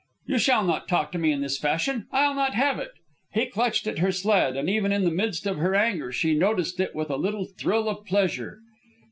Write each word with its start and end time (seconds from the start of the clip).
"You 0.25 0.39
shall 0.39 0.63
not 0.63 0.87
talk 0.87 1.11
to 1.11 1.19
me 1.19 1.31
in 1.31 1.41
this 1.41 1.59
fashion. 1.59 2.07
I'll 2.11 2.33
not 2.33 2.55
have 2.55 2.79
it." 2.79 2.89
He 3.35 3.45
clutched 3.45 3.85
at 3.85 3.99
her 3.99 4.11
sled, 4.11 4.57
and 4.57 4.67
even 4.67 4.91
in 4.91 5.03
the 5.03 5.11
midst 5.11 5.45
of 5.45 5.57
her 5.57 5.75
anger 5.75 6.11
she 6.11 6.33
noticed 6.33 6.79
it 6.79 6.95
with 6.95 7.11
a 7.11 7.17
little 7.17 7.45
thrill 7.45 7.87
of 7.87 8.03
pleasure. 8.07 8.61